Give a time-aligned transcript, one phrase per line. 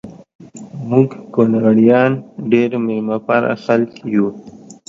[0.89, 2.11] مونږ کونړیان
[2.51, 4.27] ډیر میلمه پاله خلک یو